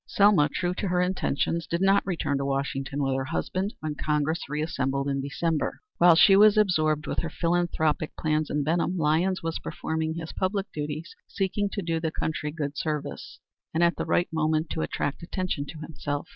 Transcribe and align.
Selma, 0.07 0.49
true 0.51 0.73
to 0.73 0.87
her 0.87 0.99
intentions, 0.99 1.67
did 1.67 1.79
not 1.79 2.03
return 2.07 2.35
to 2.39 2.43
Washington 2.45 3.03
with 3.03 3.15
her 3.15 3.25
husband 3.25 3.75
when 3.81 3.93
Congress 3.93 4.49
reassembled 4.49 5.07
in 5.07 5.21
December. 5.21 5.79
While 5.99 6.15
she 6.15 6.35
was 6.35 6.57
absorbed 6.57 7.05
with 7.05 7.19
her 7.19 7.29
philanthropic 7.29 8.17
plans 8.17 8.49
in 8.49 8.63
Benham, 8.63 8.97
Lyons 8.97 9.43
was 9.43 9.59
performing 9.59 10.15
his 10.15 10.33
public 10.33 10.65
duties; 10.73 11.15
seeking 11.27 11.69
to 11.73 11.83
do 11.83 11.99
the 11.99 12.09
country 12.09 12.49
good 12.49 12.79
service, 12.79 13.37
and 13.75 13.83
at 13.83 13.95
the 13.95 14.05
right 14.05 14.27
moment 14.33 14.71
to 14.71 14.81
attract 14.81 15.21
attention 15.21 15.67
to 15.67 15.77
himself. 15.77 16.27